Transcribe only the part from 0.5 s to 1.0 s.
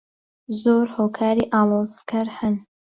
زۆر